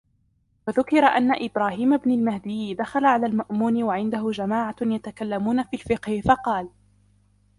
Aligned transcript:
وَذُكِرَ 0.67 1.03
أَنَّ 1.05 1.31
إبْرَاهِيمَ 1.33 1.97
بْنَ 1.97 2.11
الْمَهْدِيِّ 2.11 2.73
دَخَلَ 2.73 3.05
عَلَى 3.05 3.25
الْمَأْمُونِ 3.25 3.83
وَعِنْدَهُ 3.83 4.31
جَمَاعَةٌ 4.31 4.75
يَتَكَلَّمُونَ 4.81 5.63
فِي 5.63 5.73
الْفِقْهِ 5.75 6.21
فَقَالَ 6.21 6.69